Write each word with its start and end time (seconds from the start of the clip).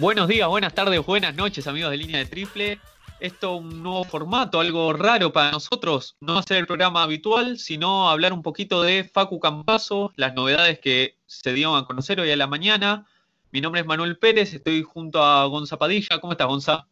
Buenos 0.00 0.28
días, 0.28 0.48
buenas 0.48 0.72
tardes, 0.72 1.04
buenas 1.04 1.34
noches, 1.34 1.66
amigos 1.66 1.90
de 1.90 1.98
Línea 1.98 2.16
de 2.16 2.24
Triple. 2.24 2.78
Esto 3.20 3.56
es 3.56 3.60
un 3.60 3.82
nuevo 3.82 4.02
formato, 4.04 4.58
algo 4.58 4.94
raro 4.94 5.30
para 5.30 5.50
nosotros. 5.50 6.16
No 6.20 6.38
hacer 6.38 6.56
el 6.56 6.66
programa 6.66 7.02
habitual, 7.02 7.58
sino 7.58 8.08
hablar 8.08 8.32
un 8.32 8.42
poquito 8.42 8.80
de 8.80 9.04
Facu 9.04 9.38
Campaso, 9.38 10.10
las 10.16 10.32
novedades 10.32 10.78
que 10.78 11.18
se 11.26 11.52
dieron 11.52 11.76
a 11.76 11.84
conocer 11.84 12.18
hoy 12.18 12.30
a 12.30 12.36
la 12.36 12.46
mañana. 12.46 13.06
Mi 13.52 13.60
nombre 13.60 13.82
es 13.82 13.86
Manuel 13.86 14.16
Pérez, 14.16 14.54
estoy 14.54 14.82
junto 14.82 15.22
a 15.22 15.44
Gonza 15.44 15.76
Padilla. 15.76 16.18
¿Cómo 16.18 16.32
estás, 16.32 16.48
Gonza? 16.48 16.86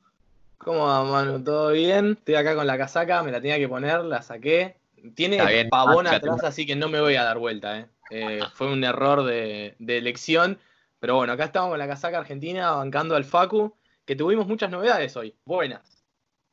¿Cómo 0.59 0.81
va, 0.81 1.03
Manu? 1.03 1.43
¿Todo 1.43 1.71
bien? 1.71 2.11
Estoy 2.19 2.35
acá 2.35 2.55
con 2.55 2.67
la 2.67 2.77
casaca, 2.77 3.23
me 3.23 3.33
la 3.33 3.41
tenía 3.41 3.57
que 3.57 3.71
poner, 3.71 4.05
la 4.05 4.21
saqué. 4.21 4.77
Tiene 5.15 5.65
pavón 5.71 6.07
atrás, 6.09 6.45
así 6.45 6.67
que 6.67 6.77
no 6.77 6.91
me 6.91 7.01
voy 7.01 7.15
a 7.15 7.25
dar 7.25 7.39
vuelta. 7.39 7.79
¿eh? 7.79 7.87
Eh, 8.11 8.41
fue 8.53 8.71
un 8.71 8.85
error 8.85 9.25
de, 9.25 9.77
de 9.79 9.97
elección 9.97 10.59
pero 11.01 11.17
bueno, 11.17 11.33
acá 11.33 11.45
estamos 11.45 11.71
con 11.71 11.79
la 11.79 11.87
casaca 11.87 12.19
argentina 12.19 12.73
bancando 12.73 13.15
al 13.15 13.25
Facu, 13.25 13.77
que 14.05 14.17
tuvimos 14.17 14.47
muchas 14.47 14.71
novedades 14.71 15.17
hoy, 15.17 15.35
buenas. 15.45 16.05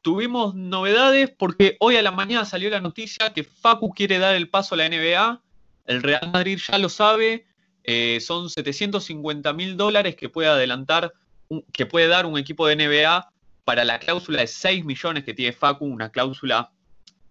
Tuvimos 0.01 0.53
novedades 0.53 1.31
porque 1.31 1.77
hoy 1.79 1.95
a 1.95 2.01
la 2.01 2.11
mañana 2.11 2.45
salió 2.45 2.69
la 2.69 2.79
noticia 2.79 3.33
que 3.33 3.43
Facu 3.43 3.91
quiere 3.93 4.19
dar 4.19 4.35
el 4.35 4.49
paso 4.49 4.75
a 4.75 4.77
la 4.77 4.89
NBA. 4.89 5.41
El 5.85 6.03
Real 6.03 6.31
Madrid 6.31 6.59
ya 6.59 6.77
lo 6.77 6.89
sabe, 6.89 7.47
eh, 7.83 8.19
son 8.21 8.49
750 8.49 9.53
mil 9.53 9.77
dólares 9.77 10.15
que 10.15 10.29
puede 10.29 10.49
adelantar, 10.49 11.13
que 11.71 11.85
puede 11.85 12.07
dar 12.07 12.25
un 12.25 12.37
equipo 12.37 12.67
de 12.67 12.75
NBA 12.75 13.31
para 13.63 13.83
la 13.83 13.99
cláusula 13.99 14.41
de 14.41 14.47
6 14.47 14.85
millones 14.85 15.23
que 15.23 15.33
tiene 15.33 15.53
Facu, 15.53 15.85
una 15.85 16.11
cláusula, 16.11 16.71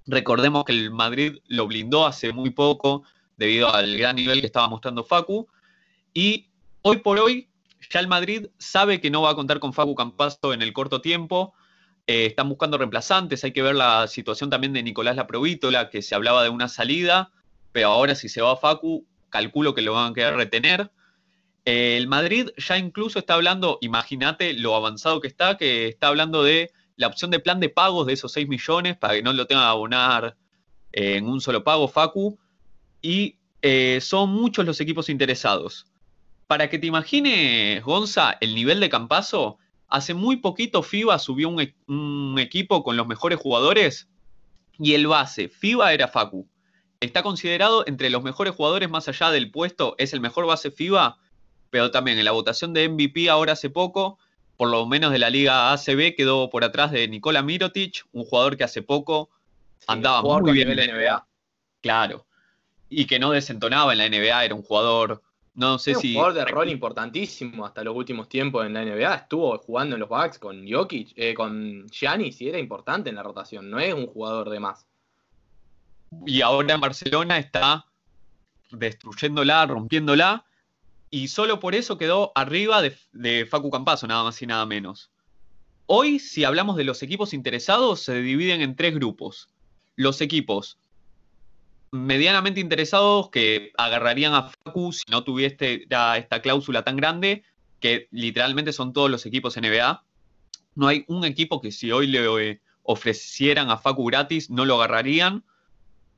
recordemos 0.07 0.65
que 0.65 0.73
el 0.73 0.91
Madrid 0.91 1.39
lo 1.47 1.67
blindó 1.67 2.07
hace 2.07 2.33
muy 2.33 2.51
poco 2.51 3.05
debido 3.37 3.73
al 3.73 3.97
gran 3.97 4.17
nivel 4.17 4.41
que 4.41 4.47
estaba 4.47 4.69
mostrando 4.69 5.05
Facu, 5.05 5.49
y 6.13 6.51
hoy 6.85 6.99
por 6.99 7.19
hoy 7.19 7.49
ya 7.91 8.01
el 8.01 8.09
Madrid 8.09 8.47
sabe 8.59 9.01
que 9.01 9.11
no 9.11 9.23
va 9.23 9.31
a 9.31 9.35
contar 9.35 9.59
con 9.59 9.73
Facu 9.73 9.95
Campasto 9.95 10.53
en 10.53 10.63
el 10.63 10.73
corto 10.73 11.01
tiempo. 11.01 11.55
Eh, 12.07 12.27
están 12.27 12.49
buscando 12.49 12.79
reemplazantes. 12.79 13.43
Hay 13.45 13.53
que 13.53 13.63
ver 13.63 13.75
la 13.75 14.07
situación 14.07 14.51
también 14.51 14.73
de 14.73 14.83
Nicolás 14.83 15.17
Laprovítola, 15.17 15.91
que 15.91 16.03
se 16.03 16.15
hablaba 16.15 16.43
de 16.43 16.51
una 16.51 16.69
salida, 16.69 17.31
pero 17.73 17.89
ahora 17.89 18.15
si 18.15 18.29
se 18.29 18.43
va 18.43 18.53
a 18.53 18.57
Facu, 18.57 19.07
calculo 19.31 19.75
que 19.75 19.83
lo 19.83 19.95
van 19.95 20.13
a 20.13 20.15
querer 20.15 20.37
retener. 20.37 20.91
Eh, 21.65 21.97
el 21.97 22.07
Madrid 22.07 22.51
ya 22.57 22.77
incluso 22.77 23.19
está 23.19 23.35
hablando, 23.35 23.79
imagínate 23.81 24.53
lo 24.53 24.77
avanzado 24.77 25.21
que 25.21 25.29
está, 25.29 25.57
que 25.57 25.89
está 25.89 26.09
hablando 26.09 26.43
de 26.43 26.71
la 26.97 27.07
opción 27.07 27.31
de 27.31 27.41
plan 27.41 27.61
de 27.61 27.71
pagos 27.71 28.07
de 28.07 28.13
esos 28.13 28.33
6 28.33 28.47
millones 28.49 28.97
para 28.97 29.15
que 29.15 29.23
no 29.23 29.33
lo 29.33 29.47
tenga 29.47 29.63
que 29.63 29.69
abonar 29.69 30.37
eh, 30.93 31.17
en 31.17 31.27
un 31.27 31.41
solo 31.41 31.65
pago 31.65 31.89
Facu. 31.89 32.39
Y 33.01 33.37
son 34.01 34.29
muchos 34.31 34.67
los 34.67 34.79
equipos 34.81 35.09
interesados 35.09 35.87
para 36.47 36.69
que 36.69 36.79
te 36.79 36.87
imagines, 36.87 37.83
Gonza, 37.83 38.37
el 38.41 38.55
nivel 38.55 38.81
de 38.81 38.89
Campaso, 38.89 39.59
hace 39.89 40.15
muy 40.15 40.37
poquito 40.37 40.83
FIBA 40.83 41.19
subió 41.19 41.61
e-, 41.61 41.75
un, 41.87 42.37
equipo 42.39 42.83
con 42.83 42.97
los 42.97 43.07
mejores 43.07 43.39
jugadores 43.39 44.09
y 44.79 44.95
el 44.95 45.07
base, 45.07 45.49
FIBA 45.49 45.93
era 45.93 46.09
Facu. 46.09 46.49
Está 47.01 47.23
considerado 47.23 47.85
entre 47.87 48.11
los 48.11 48.23
mejores 48.23 48.55
jugadores 48.55 48.91
más 48.91 49.09
allá 49.09 49.31
del 49.31 49.51
puesto, 49.51 49.95
es 49.99 50.13
el 50.13 50.21
mejor 50.21 50.47
base 50.47 50.71
FIBA, 50.71 51.19
pero 51.71 51.91
también 51.91 52.19
en 52.19 52.25
la 52.25 52.33
votación 52.33 52.73
de 52.73 52.89
MVP 52.89 53.29
ahora 53.29 53.53
hace 53.53 53.71
poco, 53.71 54.19
por 54.57 54.71
lo 54.71 54.87
menos 54.87 55.13
de 55.13 55.19
la 55.19 55.31
liga 55.31 55.73
ACB, 55.73 56.15
quedó 56.17 56.51
por 56.51 56.65
atrás 56.65 56.91
de 56.93 57.07
Nikola 57.09 57.43
Mirotic, 57.43 58.05
un 58.13 58.25
jugador 58.25 58.57
que 58.57 58.65
hace 58.65 58.83
poco 58.83 59.31
andaba 59.87 60.23
muy 60.23 60.53
bien 60.53 60.71
en 60.71 60.77
la 60.77 60.87
NBA. 60.87 61.27
Claro. 61.81 62.27
Y 62.89 63.07
que 63.07 63.19
no 63.19 63.33
desentonaba 63.33 63.93
en 63.93 63.99
la 63.99 64.09
NBA, 64.09 64.45
era 64.45 64.55
un 64.55 64.63
jugador 64.63 65.23
no 65.55 65.79
sé 65.79 65.95
si. 65.95 66.09
Un 66.09 66.15
jugador 66.15 66.35
de 66.35 66.45
rol 66.47 66.69
importantísimo 66.69 67.65
hasta 67.65 67.85
los 67.85 67.95
últimos 67.95 68.29
tiempos 68.29 68.67
en 68.67 68.75
la 68.75 68.85
NBA. 68.85 69.15
Estuvo 69.15 69.57
jugando 69.59 69.95
en 69.95 70.01
los 70.01 70.09
Bucks 70.09 70.39
con 70.39 70.69
Jokic, 70.69 71.13
eh, 71.17 71.35
con 71.35 71.87
Giannis 71.89 72.41
y 72.41 72.49
era 72.49 72.59
importante 72.59 73.09
en 73.09 73.17
la 73.17 73.23
rotación. 73.23 73.71
No 73.71 73.79
es 73.79 73.95
un 73.95 74.07
jugador 74.07 74.51
de 74.51 74.61
más. 74.61 74.87
Y 76.27 76.43
ahora 76.43 76.75
en 76.75 76.81
Barcelona 76.81 77.39
está 77.39 77.87
destruyéndola, 78.71 79.67
rompiéndola. 79.67 80.45
Y 81.11 81.29
solo 81.29 81.61
por 81.61 81.77
eso 81.77 81.97
quedó 81.97 82.33
arriba 82.35 82.83
de, 82.83 82.97
de 83.13 83.47
Facu 83.47 83.71
Campaso, 83.71 84.09
nada 84.09 84.25
más 84.25 84.43
y 84.43 84.47
nada 84.47 84.67
menos. 84.67 85.11
Hoy, 85.87 86.19
si 86.19 86.43
hablamos 86.43 86.77
de 86.77 86.85
los 86.85 87.03
equipos 87.05 87.33
interesados, 87.33 88.01
se 88.01 88.21
dividen 88.21 88.61
en 88.61 88.75
tres 88.75 88.95
grupos. 88.95 89.49
Los 89.95 90.21
equipos 90.21 90.79
medianamente 91.95 92.59
interesados 92.59 93.31
que 93.31 93.71
agarrarían 93.77 94.35
a 94.35 94.51
Facu 94.51 94.93
si 94.93 95.05
no 95.09 95.23
tuviese 95.23 95.87
esta 95.89 96.43
cláusula 96.43 96.83
tan 96.83 96.97
grande, 96.97 97.45
que 97.79 98.09
literalmente 98.11 98.73
son 98.73 98.93
todos 98.93 99.09
los 99.09 99.25
equipos 99.27 99.57
NBA. 99.57 100.03
No 100.75 100.89
hay 100.89 101.05
un 101.07 101.25
equipo 101.25 101.61
que 101.61 101.71
si 101.71 101.93
hoy 101.93 102.09
le 102.09 102.51
eh, 102.51 102.61
ofrecieran 102.83 103.71
a 103.71 103.79
Facu 103.79 104.07
gratis, 104.07 104.51
no 104.51 104.65
lo 104.65 104.75
agarrarían. 104.75 105.45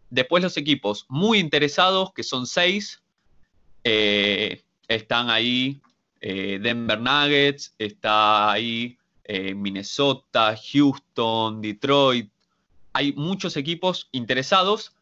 Después 0.08 0.42
los 0.42 0.56
equipos 0.56 1.04
muy 1.10 1.38
interesados, 1.38 2.10
que 2.14 2.22
son 2.22 2.46
seis, 2.46 3.02
eh, 3.84 4.62
están 4.88 5.28
ahí 5.28 5.82
eh, 6.22 6.58
Denver 6.62 6.98
Nuggets, 6.98 7.74
está 7.78 8.50
ahí 8.50 8.96
Minnesota, 9.28 10.56
Houston, 10.72 11.60
Detroit. 11.60 12.30
Hay 12.94 13.12
muchos 13.12 13.56
equipos 13.56 14.08
interesados 14.12 14.95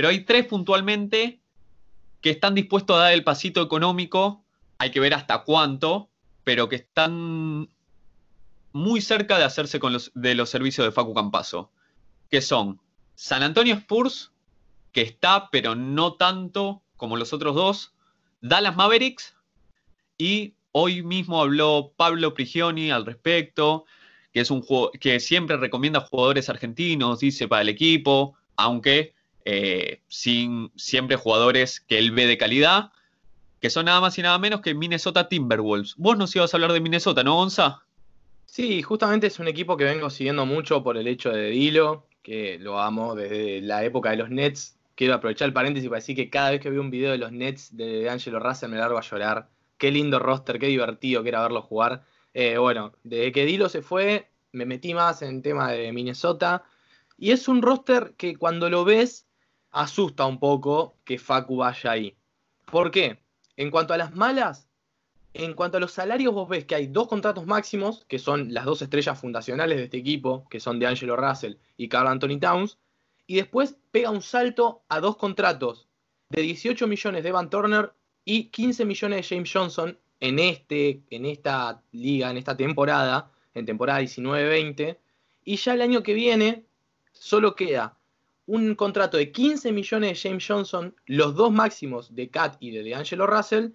pero 0.00 0.08
hay 0.08 0.20
tres 0.20 0.46
puntualmente 0.46 1.42
que 2.22 2.30
están 2.30 2.54
dispuestos 2.54 2.96
a 2.96 3.00
dar 3.00 3.12
el 3.12 3.22
pasito 3.22 3.60
económico, 3.60 4.42
hay 4.78 4.90
que 4.92 4.98
ver 4.98 5.12
hasta 5.12 5.42
cuánto, 5.42 6.08
pero 6.42 6.70
que 6.70 6.76
están 6.76 7.68
muy 8.72 9.02
cerca 9.02 9.36
de 9.36 9.44
hacerse 9.44 9.78
con 9.78 9.92
los, 9.92 10.10
de 10.14 10.34
los 10.34 10.48
servicios 10.48 10.86
de 10.86 10.92
Facu 10.92 11.12
Campaso, 11.12 11.70
que 12.30 12.40
son 12.40 12.80
San 13.14 13.42
Antonio 13.42 13.74
Spurs, 13.74 14.32
que 14.92 15.02
está, 15.02 15.50
pero 15.50 15.74
no 15.74 16.14
tanto 16.14 16.80
como 16.96 17.18
los 17.18 17.34
otros 17.34 17.54
dos, 17.54 17.92
Dallas 18.40 18.76
Mavericks, 18.76 19.36
y 20.16 20.54
hoy 20.72 21.02
mismo 21.02 21.42
habló 21.42 21.92
Pablo 21.94 22.32
Prigioni 22.32 22.90
al 22.90 23.04
respecto, 23.04 23.84
que 24.32 24.40
es 24.40 24.50
un 24.50 24.64
que 24.98 25.20
siempre 25.20 25.58
recomienda 25.58 26.00
jugadores 26.00 26.48
argentinos, 26.48 27.20
dice, 27.20 27.48
para 27.48 27.60
el 27.60 27.68
equipo, 27.68 28.38
aunque 28.56 29.19
eh, 29.44 30.02
sin 30.08 30.70
siempre 30.76 31.16
jugadores 31.16 31.80
que 31.80 31.98
él 31.98 32.12
ve 32.12 32.26
de 32.26 32.38
calidad, 32.38 32.92
que 33.60 33.70
son 33.70 33.86
nada 33.86 34.00
más 34.00 34.18
y 34.18 34.22
nada 34.22 34.38
menos 34.38 34.60
que 34.60 34.74
Minnesota 34.74 35.28
Timberwolves. 35.28 35.94
Vos 35.96 36.16
nos 36.16 36.34
ibas 36.34 36.52
a 36.52 36.56
hablar 36.56 36.72
de 36.72 36.80
Minnesota, 36.80 37.22
¿no, 37.22 37.34
Gonza? 37.34 37.82
Sí, 38.46 38.82
justamente 38.82 39.28
es 39.28 39.38
un 39.38 39.48
equipo 39.48 39.76
que 39.76 39.84
vengo 39.84 40.10
siguiendo 40.10 40.44
mucho 40.44 40.82
por 40.82 40.96
el 40.96 41.06
hecho 41.06 41.30
de 41.30 41.50
Dilo, 41.50 42.06
que 42.22 42.58
lo 42.58 42.80
amo 42.80 43.14
desde 43.14 43.60
la 43.60 43.84
época 43.84 44.10
de 44.10 44.16
los 44.16 44.30
Nets. 44.30 44.76
Quiero 44.94 45.14
aprovechar 45.14 45.46
el 45.46 45.54
paréntesis 45.54 45.88
para 45.88 46.00
decir 46.00 46.16
que 46.16 46.30
cada 46.30 46.50
vez 46.50 46.60
que 46.60 46.68
veo 46.68 46.80
un 46.80 46.90
video 46.90 47.12
de 47.12 47.18
los 47.18 47.32
Nets 47.32 47.76
de 47.76 48.10
Angelo 48.10 48.40
Russell 48.40 48.70
me 48.70 48.76
largo 48.76 48.98
a 48.98 49.02
llorar. 49.02 49.48
Qué 49.78 49.90
lindo 49.90 50.18
roster, 50.18 50.58
qué 50.58 50.66
divertido 50.66 51.22
que 51.22 51.28
era 51.28 51.42
verlo 51.42 51.62
jugar. 51.62 52.04
Eh, 52.34 52.58
bueno, 52.58 52.92
desde 53.04 53.32
que 53.32 53.46
Dilo 53.46 53.68
se 53.68 53.82
fue, 53.82 54.28
me 54.52 54.66
metí 54.66 54.94
más 54.94 55.22
en 55.22 55.36
el 55.36 55.42
tema 55.42 55.70
de 55.70 55.92
Minnesota. 55.92 56.64
Y 57.16 57.30
es 57.30 57.46
un 57.48 57.62
roster 57.62 58.14
que 58.16 58.34
cuando 58.34 58.68
lo 58.68 58.84
ves 58.84 59.26
asusta 59.70 60.26
un 60.26 60.38
poco 60.38 60.94
que 61.04 61.18
Facu 61.18 61.56
vaya 61.56 61.92
ahí. 61.92 62.16
¿Por 62.70 62.90
qué? 62.90 63.18
En 63.56 63.70
cuanto 63.70 63.94
a 63.94 63.98
las 63.98 64.14
malas, 64.14 64.68
en 65.32 65.54
cuanto 65.54 65.76
a 65.76 65.80
los 65.80 65.92
salarios, 65.92 66.34
vos 66.34 66.48
ves 66.48 66.64
que 66.64 66.74
hay 66.74 66.86
dos 66.88 67.08
contratos 67.08 67.46
máximos, 67.46 68.04
que 68.08 68.18
son 68.18 68.52
las 68.52 68.64
dos 68.64 68.82
estrellas 68.82 69.20
fundacionales 69.20 69.78
de 69.78 69.84
este 69.84 69.98
equipo, 69.98 70.46
que 70.48 70.60
son 70.60 70.78
de 70.78 70.86
Angelo 70.86 71.16
Russell 71.16 71.54
y 71.76 71.88
Carl 71.88 72.08
Anthony 72.08 72.38
Towns, 72.40 72.78
y 73.26 73.36
después 73.36 73.76
pega 73.92 74.10
un 74.10 74.22
salto 74.22 74.82
a 74.88 75.00
dos 75.00 75.16
contratos 75.16 75.86
de 76.30 76.42
18 76.42 76.86
millones 76.86 77.22
de 77.22 77.32
Van 77.32 77.50
Turner 77.50 77.92
y 78.24 78.44
15 78.44 78.84
millones 78.84 79.16
de 79.28 79.36
James 79.36 79.52
Johnson 79.52 79.98
en, 80.18 80.38
este, 80.38 81.02
en 81.10 81.26
esta 81.26 81.82
liga, 81.92 82.30
en 82.30 82.36
esta 82.36 82.56
temporada, 82.56 83.30
en 83.54 83.66
temporada 83.66 84.00
19-20, 84.00 84.98
y 85.44 85.56
ya 85.56 85.74
el 85.74 85.82
año 85.82 86.02
que 86.02 86.14
viene 86.14 86.64
solo 87.12 87.54
queda 87.54 87.96
un 88.50 88.74
contrato 88.74 89.16
de 89.16 89.30
15 89.30 89.70
millones 89.70 90.10
de 90.10 90.28
James 90.28 90.44
Johnson, 90.44 90.92
los 91.06 91.36
dos 91.36 91.52
máximos 91.52 92.12
de 92.16 92.30
Cat 92.30 92.56
y 92.58 92.72
de 92.72 92.90
D'Angelo 92.90 93.28
Russell, 93.28 93.68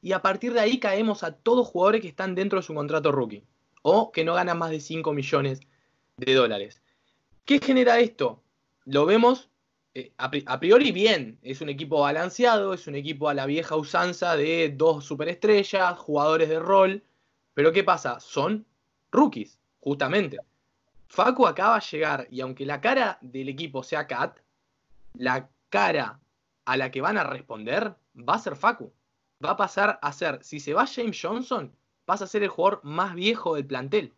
y 0.00 0.12
a 0.12 0.22
partir 0.22 0.52
de 0.52 0.60
ahí 0.60 0.78
caemos 0.78 1.24
a 1.24 1.32
todos 1.32 1.66
jugadores 1.66 2.00
que 2.00 2.06
están 2.06 2.36
dentro 2.36 2.60
de 2.60 2.62
su 2.62 2.72
contrato 2.72 3.10
rookie, 3.10 3.42
o 3.82 4.12
que 4.12 4.24
no 4.24 4.34
ganan 4.34 4.56
más 4.56 4.70
de 4.70 4.78
5 4.78 5.12
millones 5.12 5.60
de 6.16 6.34
dólares. 6.34 6.80
¿Qué 7.44 7.58
genera 7.58 7.98
esto? 7.98 8.40
Lo 8.84 9.04
vemos 9.04 9.50
eh, 9.94 10.12
a, 10.16 10.60
priori 10.60 10.92
bien, 10.92 11.40
es 11.42 11.60
un 11.60 11.68
equipo 11.68 12.02
balanceado, 12.02 12.72
es 12.72 12.86
un 12.86 12.94
equipo 12.94 13.28
a 13.28 13.34
la 13.34 13.46
vieja 13.46 13.74
usanza 13.74 14.36
de 14.36 14.72
dos 14.76 15.04
superestrellas, 15.04 15.98
jugadores 15.98 16.48
de 16.48 16.60
rol, 16.60 17.02
pero 17.52 17.72
¿qué 17.72 17.82
pasa? 17.82 18.20
Son 18.20 18.64
rookies, 19.10 19.58
justamente. 19.80 20.38
Facu 21.10 21.44
acaba 21.44 21.74
de 21.74 21.84
llegar 21.90 22.28
y 22.30 22.40
aunque 22.40 22.64
la 22.64 22.80
cara 22.80 23.18
del 23.20 23.48
equipo 23.48 23.82
sea 23.82 24.06
Cat, 24.06 24.38
la 25.14 25.50
cara 25.68 26.20
a 26.64 26.76
la 26.76 26.92
que 26.92 27.00
van 27.00 27.18
a 27.18 27.24
responder 27.24 27.96
va 28.16 28.34
a 28.34 28.38
ser 28.38 28.54
Facu. 28.54 28.92
Va 29.44 29.50
a 29.50 29.56
pasar 29.56 29.98
a 30.02 30.12
ser, 30.12 30.38
si 30.44 30.60
se 30.60 30.72
va 30.72 30.86
James 30.86 31.18
Johnson, 31.20 31.72
pasa 32.04 32.24
a 32.24 32.28
ser 32.28 32.44
el 32.44 32.48
jugador 32.48 32.80
más 32.84 33.16
viejo 33.16 33.56
del 33.56 33.66
plantel. 33.66 34.12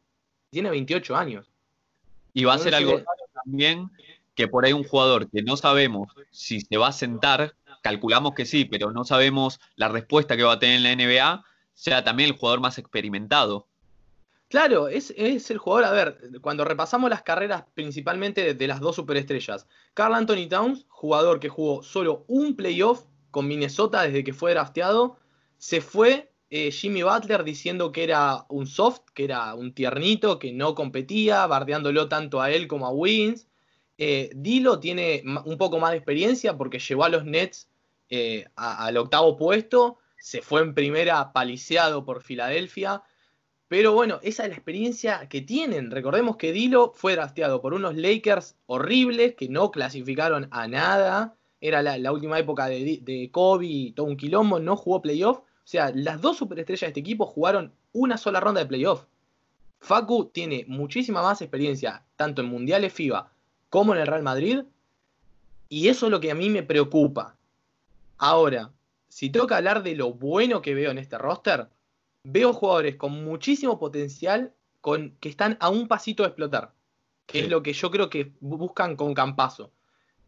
Tiene 0.51 0.69
28 0.69 1.17
años. 1.17 1.51
Y 2.35 2.45
va 2.45 2.55
a 2.55 2.59
ser 2.59 2.75
algo 2.75 3.03
también 3.33 3.91
que 4.35 4.49
por 4.49 4.67
ahí 4.67 4.75
un 4.75 4.85
jugador 4.85 5.31
que 5.31 5.43
no 5.43 5.57
sabemos 5.57 6.13
si 6.31 6.61
se 6.61 6.77
va 6.77 6.89
a 6.89 6.93
sentar, 6.93 7.55
calculamos 7.83 8.35
que 8.35 8.45
sí, 8.45 8.67
pero 8.67 8.91
no 8.91 9.05
sabemos 9.05 9.61
la 9.77 9.89
respuesta 9.89 10.37
que 10.37 10.43
va 10.43 10.55
a 10.55 10.59
tener 10.59 10.77
en 10.77 10.83
la 10.83 10.95
NBA, 10.95 11.45
sea 11.73 12.05
también 12.05 12.31
el 12.31 12.37
jugador 12.37 12.61
más 12.61 12.77
experimentado. 12.77 13.67
Claro, 14.53 14.89
es, 14.89 15.15
el 15.17 15.57
jugador, 15.57 15.85
a 15.87 15.93
ver, 15.93 16.31
cuando 16.43 16.67
repasamos 16.67 17.09
las 17.09 17.23
carreras 17.23 17.65
principalmente 17.73 18.53
de, 18.53 18.67
las 18.67 18.81
dos 18.81 18.97
superestrellas, 18.97 19.67
Carl 19.95 20.13
Anthony 20.15 20.47
Towns, 20.47 20.85
jugador 20.91 21.41
que 21.41 21.49
jugó 21.49 21.83
solo 21.83 22.27
un 22.29 22.55
playoff 22.55 23.07
con 23.31 23.49
Minnesota 23.49 24.03
desde 24.03 24.23
que 24.23 24.35
fue 24.35 24.51
drafteado, 24.51 25.17
se 25.57 25.81
fue 25.81 26.35
eh, 26.51 26.71
Jimmy 26.71 27.03
Butler 27.03 27.45
diciendo 27.45 27.93
que 27.93 28.05
era 28.05 28.45
un 28.51 28.67
soft, 28.67 29.01
que 29.15 29.25
era 29.25 29.55
un 29.55 29.73
tiernito, 29.73 30.39
que 30.39 30.53
no 30.53 30.75
competía, 30.75 31.47
bardeándolo 31.47 32.11
tanto 32.11 32.43
a 32.43 32.51
él 32.51 32.69
como 32.69 32.87
a 32.87 32.91
Wins. 32.91 33.49
Eh, 33.97 34.29
Dilo 34.35 34.81
tiene 34.81 35.23
un 35.47 35.57
poco 35.57 35.79
más 35.79 35.93
de 35.93 35.97
experiencia 35.97 36.59
porque 36.59 36.79
llevó 36.79 37.05
a 37.05 37.09
los 37.09 37.25
Nets 37.25 37.71
eh, 38.11 38.45
al 38.57 38.99
octavo 38.99 39.35
puesto, 39.39 39.97
se 40.19 40.43
fue 40.43 40.61
en 40.61 40.75
primera 40.75 41.33
paliseado 41.33 42.05
por 42.05 42.23
Filadelfia. 42.23 43.03
Pero 43.73 43.95
bueno, 43.95 44.21
esa 44.23 44.43
es 44.43 44.51
la 44.51 44.55
experiencia 44.55 45.31
que 45.31 45.41
tienen. 45.41 45.91
Recordemos 45.91 46.37
que 46.37 46.53
Dilo 46.53 46.93
fue 46.95 47.15
drafteado 47.15 47.63
por 47.63 47.73
unos 47.73 47.97
Lakers 47.97 48.55
horribles 48.67 49.35
que 49.35 49.49
no 49.49 49.71
clasificaron 49.71 50.47
a 50.51 50.69
nada. 50.69 51.37
Era 51.59 51.81
la, 51.81 52.13
última 52.13 52.39
época 52.39 52.67
de, 52.67 53.31
Kobe, 53.33 53.95
todo 53.97 54.05
un 54.05 54.19
quilombo, 54.19 54.61
no 54.61 54.77
jugó 54.77 55.01
playoff. 55.01 55.39
O 55.39 55.45
sea, 55.65 55.91
las 55.95 56.21
dos 56.21 56.37
superestrellas 56.37 56.83
de 56.83 56.87
este 56.89 57.01
equipo 57.01 57.25
jugaron 57.25 57.73
una 57.95 58.19
sola 58.19 58.41
ronda 58.41 58.61
de 58.61 58.67
playoff. 58.67 59.07
Facu 59.81 60.27
tiene 60.27 60.67
muchísima 60.69 61.23
más 61.23 61.41
experiencia, 61.41 62.05
tanto 62.17 62.43
en 62.43 62.49
mundiales 62.49 62.93
FIBA 62.93 63.33
como 63.71 63.95
en 63.95 64.03
el 64.03 64.07
Real 64.07 64.23
Madrid. 64.23 64.65
Y 65.71 65.89
eso 65.89 66.05
es 66.05 66.13
lo 66.13 66.21
que 66.21 66.31
a 66.31 66.35
mí 66.35 66.51
me 66.51 66.63
preocupa. 66.63 67.37
Ahora, 68.19 68.71
si 69.09 69.31
tengo 69.31 69.47
que 69.47 69.55
hablar 69.55 69.83
de 69.83 69.95
lo 69.95 70.13
bueno 70.13 70.61
que 70.61 70.75
veo 70.75 70.91
en 70.91 70.99
este 70.99 71.17
roster, 71.17 71.69
veo 72.25 72.53
jugadores 72.53 72.97
con 72.97 73.25
muchísimo 73.25 73.79
potencial 73.79 74.55
con, 74.81 75.17
que 75.21 75.29
están 75.29 75.57
a 75.61 75.69
un 75.69 75.89
pasito 75.89 76.23
de 76.23 76.29
explotar. 76.29 76.75
Que 77.27 77.41
es 77.41 77.49
lo 77.49 77.63
que 77.63 77.73
yo 77.73 77.91
creo 77.91 78.11
que 78.11 78.33
buscan 78.41 78.97
con 78.97 79.15
Campazo. 79.15 79.73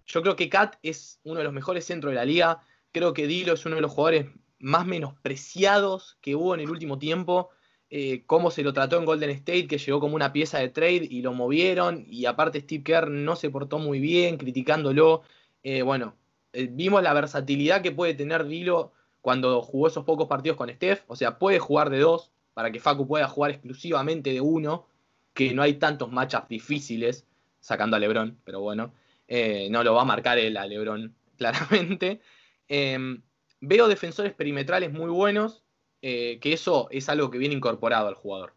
Yo 0.07 0.23
creo 0.23 0.37
que 0.37 0.49
Kat 0.49 0.77
es 0.83 1.21
uno 1.25 1.39
de 1.39 1.45
los 1.45 1.53
mejores 1.53 1.85
centros 1.85 2.13
de 2.13 2.17
la 2.17 2.25
liga. 2.25 2.63
Creo 2.93 3.13
que 3.13 3.27
Dilo 3.27 3.55
es 3.55 3.67
uno 3.67 3.77
de 3.77 3.83
los 3.83 3.93
jugadores 3.93 4.27
más 4.59 4.87
menospreciados 4.87 6.17
que 6.21 6.37
hubo 6.37 6.55
en 6.55 6.61
el 6.61 6.71
último 6.71 6.99
tiempo. 6.99 7.51
Eh, 7.91 8.23
cómo 8.27 8.51
se 8.51 8.63
lo 8.63 8.73
trató 8.73 8.99
en 8.99 9.05
Golden 9.05 9.31
State, 9.31 9.67
que 9.67 9.79
llegó 9.79 10.01
como 10.01 10.17
una 10.17 10.33
pieza 10.33 10.59
de 10.59 10.69
trade 10.69 11.07
y 11.11 11.21
lo 11.23 11.33
movieron. 11.33 12.05
Y 12.09 12.27
aparte 12.27 12.61
Steve 12.61 12.85
Kerr 12.85 13.11
no 13.11 13.37
se 13.37 13.51
portó 13.51 13.79
muy 13.79 14.01
bien, 14.01 14.37
criticándolo. 14.37 15.23
Eh, 15.63 15.83
bueno, 15.83 16.17
eh, 16.53 16.69
vimos 16.71 17.03
la 17.03 17.13
versatilidad 17.13 17.83
que 17.83 17.93
puede 17.93 18.15
tener 18.15 18.47
Dilo 18.47 18.93
cuando 19.25 19.63
jugó 19.63 19.87
esos 19.89 20.05
pocos 20.05 20.29
partidos 20.29 20.59
con 20.59 20.69
Steph. 20.69 21.03
O 21.07 21.17
sea, 21.17 21.39
puede 21.39 21.59
jugar 21.59 21.89
de 21.89 21.99
dos 21.99 22.31
para 22.53 22.71
que 22.71 22.79
Facu 22.79 23.09
pueda 23.09 23.27
jugar 23.27 23.53
exclusivamente 23.53 24.31
de 24.31 24.43
uno, 24.43 24.87
que 25.33 25.55
no 25.55 25.63
hay 25.63 25.75
tantos 25.75 26.13
matchups 26.13 26.51
difíciles, 26.51 27.25
sacando 27.59 27.97
a 27.97 28.01
Lebron, 28.01 28.37
pero 28.45 28.61
bueno, 28.61 28.93
eh, 29.27 29.69
no 29.71 29.83
lo 29.83 29.95
va 29.95 30.03
a 30.03 30.05
marcar 30.05 30.37
él 30.37 30.59
a 30.59 30.67
Lebron, 30.67 31.15
claramente. 31.39 32.21
Em, 32.69 33.23
veo 33.63 33.89
defensores 33.89 34.35
perimetrales 34.35 34.93
muy 34.93 35.09
buenos, 35.09 35.63
eh, 36.03 36.39
que 36.39 36.53
eso 36.53 36.89
es 36.91 37.09
algo 37.09 37.31
que 37.31 37.39
viene 37.39 37.55
incorporado 37.55 38.09
al 38.09 38.17
jugador. 38.17 38.53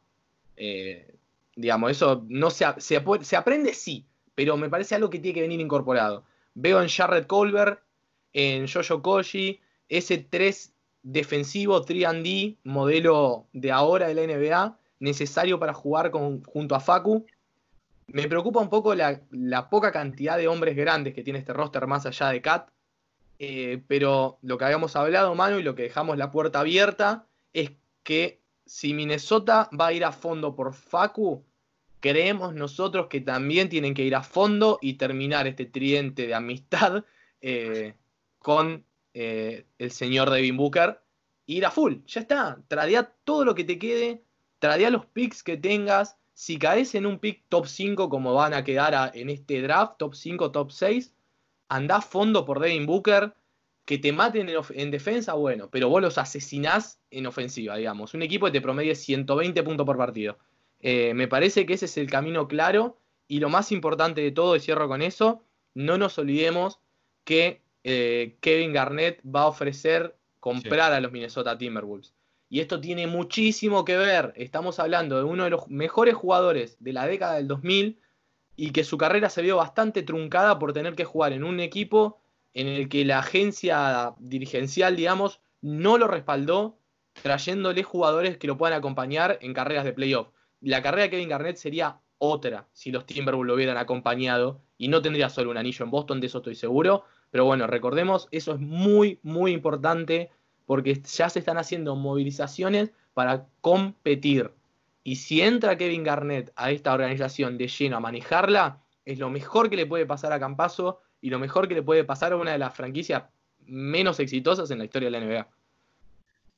Eh, 0.58 1.16
digamos, 1.56 1.92
eso 1.92 2.26
no 2.28 2.50
se, 2.50 2.66
se, 2.80 3.38
aprende, 3.38 3.74
sí, 3.74 4.06
pero 4.36 4.58
me 4.58 4.70
parece 4.70 4.96
algo 4.96 5.10
que 5.10 5.20
tiene 5.20 5.36
que 5.36 5.42
venir 5.44 5.62
incorporado. 5.62 6.26
Veo 6.56 6.82
en 6.82 6.90
Jared 6.90 7.26
Colbert, 7.26 7.80
en 8.34 8.68
Jojo 8.68 9.02
Koji, 9.02 9.62
ese 9.90 10.18
3 10.18 10.74
defensivo 11.04 11.86
3D, 11.86 12.58
modelo 12.64 13.48
de 13.54 13.72
ahora 13.72 14.08
de 14.08 14.16
la 14.16 14.24
NBA, 14.24 14.78
necesario 15.00 15.60
para 15.60 15.74
jugar 15.74 16.12
junto 16.12 16.76
a 16.76 16.80
Facu. 16.80 17.26
Me 18.08 18.28
preocupa 18.28 18.60
un 18.60 18.70
poco 18.70 18.96
la, 18.96 19.22
poca 19.70 19.92
cantidad 19.92 20.38
de 20.38 20.48
hombres 20.48 20.76
grandes 20.76 21.14
que 21.14 21.24
tiene 21.24 21.40
este 21.40 21.54
roster 21.54 21.88
más 21.88 22.06
allá 22.06 22.30
de 22.30 22.42
Cat. 22.42 22.70
Eh, 23.40 23.84
pero 23.88 24.40
lo 24.42 24.58
que 24.58 24.66
habíamos 24.66 24.96
hablado, 24.96 25.36
Manu, 25.36 25.60
y 25.60 25.64
lo 25.64 25.76
que 25.76 25.84
dejamos 25.84 26.18
la 26.18 26.32
puerta 26.32 26.62
abierta, 26.62 27.28
es 27.54 27.72
que 28.04 28.42
si 28.66 28.94
Minnesota 28.94 29.70
va 29.80 29.88
a 29.88 29.94
ir 29.94 30.04
a 30.04 30.12
fondo 30.12 30.56
por 30.56 30.74
Facu, 30.74 31.46
creemos 32.00 32.54
nosotros 32.54 33.08
que 33.08 33.22
también 33.22 33.70
tienen 33.70 33.94
que 33.94 34.04
ir 34.04 34.16
a 34.16 34.24
fondo 34.24 34.80
y 34.82 34.94
terminar 34.94 35.48
este 35.48 35.66
tridente 35.66 36.28
de 36.28 36.34
amistad 36.34 37.06
eh, 37.42 37.96
con 38.40 38.86
eh, 39.20 39.66
el 39.80 39.90
señor 39.90 40.30
Devin 40.30 40.58
Booker, 40.58 41.02
ir 41.48 41.66
a 41.66 41.72
full, 41.72 41.96
ya 42.06 42.22
está, 42.22 42.62
tradea 42.68 43.12
todo 43.24 43.46
lo 43.46 43.56
que 43.56 43.64
te 43.64 43.80
quede, 43.80 44.24
tradea 44.60 44.92
los 44.92 45.08
picks 45.08 45.42
que 45.42 45.58
tengas, 45.58 46.18
si 46.36 46.60
caes 46.60 46.94
en 46.94 47.08
un 47.08 47.18
pick 47.18 47.46
top 47.50 47.66
5 47.66 48.10
como 48.10 48.36
van 48.36 48.54
a 48.54 48.64
quedar 48.64 49.12
en 49.16 49.32
este 49.32 49.64
draft, 49.64 49.98
top 49.98 50.14
5, 50.14 50.52
top 50.52 50.70
6, 50.70 51.16
anda 51.68 51.96
a 51.96 52.02
fondo 52.02 52.46
por 52.46 52.60
Devin 52.60 52.86
Booker, 52.86 53.34
que 53.86 53.98
te 53.98 54.12
maten 54.12 54.52
en, 54.76 54.92
defensa, 54.92 55.34
bueno, 55.34 55.68
pero 55.72 55.90
vos 55.90 56.00
los 56.00 56.20
asesinás 56.20 57.00
en 57.10 57.26
ofensiva, 57.26 57.76
digamos. 57.76 58.14
Un 58.14 58.22
equipo 58.22 58.46
que 58.46 58.52
te 58.52 58.62
promedie 58.62 58.94
120 58.94 59.64
puntos 59.64 59.86
por 59.86 59.98
partido. 59.98 60.38
Eh, 60.80 61.16
me 61.16 61.28
parece 61.28 61.66
que 61.66 61.74
ese 61.74 61.86
es 61.86 61.98
el 61.98 62.08
camino 62.08 62.48
claro 62.48 63.00
y 63.28 63.40
lo 63.40 63.50
más 63.50 63.72
importante 63.72 64.22
de 64.22 64.32
todo, 64.32 64.56
y 64.56 64.60
cierro 64.60 64.88
con 64.88 65.02
eso, 65.02 65.42
no 65.74 65.98
nos 65.98 66.20
olvidemos 66.20 66.80
que 67.24 67.64
eh, 67.90 68.36
Kevin 68.42 68.74
Garnett 68.74 69.22
va 69.24 69.44
a 69.44 69.48
ofrecer 69.48 70.18
comprar 70.42 70.92
a 70.92 71.00
los 71.00 71.10
Minnesota 71.10 71.58
Timberwolves. 71.58 72.14
Y 72.50 72.60
esto 72.60 72.82
tiene 72.82 73.08
muchísimo 73.08 73.86
que 73.86 73.96
ver. 73.96 74.34
Estamos 74.36 74.80
hablando 74.80 75.18
de 75.18 75.24
uno 75.24 75.46
de 75.46 75.52
los 75.52 75.70
mejores 75.70 76.14
jugadores 76.14 76.76
de 76.82 76.92
la 76.92 77.08
década 77.08 77.36
del 77.36 77.48
2000 77.48 77.98
y 78.58 78.72
que 78.72 78.84
su 78.84 78.98
carrera 78.98 79.30
se 79.30 79.42
vio 79.42 79.56
bastante 79.56 80.04
truncada 80.04 80.60
por 80.60 80.74
tener 80.74 80.96
que 80.96 81.06
jugar 81.06 81.32
en 81.32 81.46
un 81.46 81.62
equipo 81.62 82.20
en 82.54 82.68
el 82.68 82.90
que 82.90 83.06
la 83.06 83.20
agencia 83.20 84.14
dirigencial, 84.20 84.98
digamos, 84.98 85.40
no 85.62 85.98
lo 85.98 86.10
respaldó, 86.10 86.78
trayéndole 87.14 87.84
jugadores 87.84 88.38
que 88.38 88.48
lo 88.48 88.58
puedan 88.58 88.78
acompañar 88.78 89.40
en 89.42 89.54
carreras 89.54 89.86
de 89.86 89.94
playoff. 89.94 90.28
La 90.60 90.82
carrera 90.82 91.04
de 91.04 91.12
Kevin 91.12 91.30
Garnett 91.30 91.56
sería 91.56 92.02
otra 92.18 92.68
si 92.74 92.92
los 92.92 93.06
Timberwolves 93.06 93.48
lo 93.48 93.54
hubieran 93.54 93.78
acompañado 93.78 94.60
y 94.78 94.90
no 94.90 95.02
tendría 95.02 95.30
solo 95.30 95.52
un 95.52 95.58
anillo 95.58 95.86
en 95.86 95.92
Boston, 95.92 96.20
de 96.20 96.28
eso 96.28 96.40
estoy 96.40 96.56
seguro, 96.56 97.06
pero 97.32 97.46
bueno, 97.46 97.68
recordemos, 97.68 98.28
eso 98.32 98.54
es 98.54 98.60
muy, 98.60 99.20
muy 99.24 99.52
importante 99.52 100.30
porque 100.66 101.02
ya 101.02 101.30
se 101.30 101.40
están 101.40 101.58
haciendo 101.58 101.96
movilizaciones 101.96 102.92
para 103.14 103.48
competir. 103.62 104.52
Y 105.04 105.16
si 105.16 105.42
entra 105.42 105.78
Kevin 105.78 106.04
Garnett 106.04 106.52
a 106.56 106.72
esta 106.72 106.94
organización 106.94 107.58
de 107.58 107.68
lleno 107.68 107.98
a 107.98 108.02
manejarla, 108.02 108.82
es 109.06 109.20
lo 109.20 109.30
mejor 109.30 109.70
que 109.70 109.78
le 109.78 109.86
puede 109.86 110.06
pasar 110.06 110.34
a 110.34 110.40
Campaso 110.40 111.00
y 111.22 111.30
lo 111.30 111.40
mejor 111.40 111.68
que 111.68 111.76
le 111.76 111.84
puede 111.84 112.04
pasar 112.04 112.34
a 112.34 112.38
una 112.38 112.52
de 112.52 112.58
las 112.58 112.76
franquicias 112.76 113.24
menos 113.66 114.20
exitosas 114.20 114.70
en 114.72 114.80
la 114.80 114.86
historia 114.86 115.10
de 115.10 115.20
la 115.20 115.26
NBA. 115.26 115.48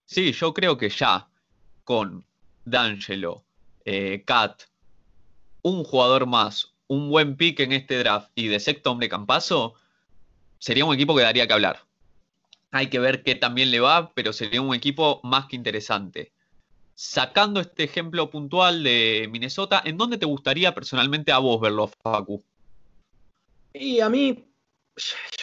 Sí, 0.05 0.31
yo 0.31 0.53
creo 0.53 0.77
que 0.77 0.89
ya 0.89 1.27
con 1.83 2.25
D'Angelo, 2.65 3.43
eh, 3.85 4.23
un 5.61 5.83
jugador 5.83 6.25
más, 6.25 6.73
un 6.87 7.09
buen 7.09 7.35
pick 7.35 7.59
en 7.59 7.71
este 7.71 7.99
draft 7.99 8.31
y 8.35 8.47
de 8.47 8.59
sexto 8.59 8.91
hombre 8.91 9.09
Campaso, 9.09 9.75
sería 10.59 10.85
un 10.85 10.93
equipo 10.93 11.15
que 11.15 11.23
daría 11.23 11.47
que 11.47 11.53
hablar. 11.53 11.79
Hay 12.71 12.87
que 12.87 12.99
ver 12.99 13.23
qué 13.23 13.35
también 13.35 13.71
le 13.71 13.79
va, 13.79 14.13
pero 14.13 14.31
sería 14.31 14.61
un 14.61 14.75
equipo 14.75 15.21
más 15.23 15.47
que 15.47 15.55
interesante. 15.55 16.31
Sacando 16.93 17.61
este 17.61 17.85
ejemplo 17.85 18.29
puntual 18.29 18.83
de 18.83 19.27
Minnesota, 19.31 19.81
¿en 19.83 19.97
dónde 19.97 20.17
te 20.17 20.25
gustaría 20.25 20.75
personalmente 20.75 21.31
a 21.31 21.39
vos 21.39 21.59
verlo, 21.59 21.87
Facu? 21.87 22.43
Y 23.73 24.01
a 24.01 24.09
mí, 24.09 24.45